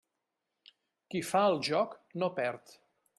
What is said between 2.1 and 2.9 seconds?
no perd.